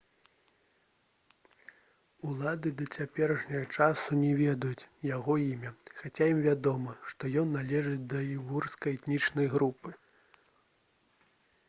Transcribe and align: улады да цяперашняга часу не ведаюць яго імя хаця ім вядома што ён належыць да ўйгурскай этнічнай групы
улады 2.29 2.71
да 2.79 2.85
цяперашняга 2.95 3.67
часу 3.75 4.17
не 4.23 4.31
ведаюць 4.39 4.89
яго 5.09 5.35
імя 5.51 5.71
хаця 6.01 6.25
ім 6.35 6.39
вядома 6.49 6.97
што 7.13 7.33
ён 7.41 7.53
належыць 7.59 8.05
да 8.15 8.23
ўйгурскай 8.29 8.97
этнічнай 9.01 9.47
групы 9.57 9.89